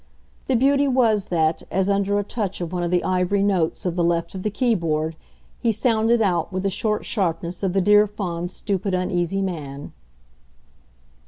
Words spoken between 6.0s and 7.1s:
out with the short